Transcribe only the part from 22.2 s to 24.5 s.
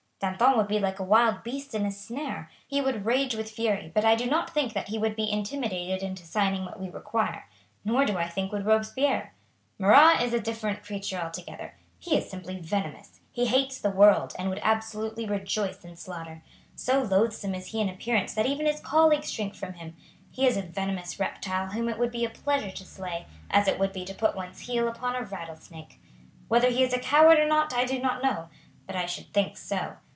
a pleasure to slay, as it would be to put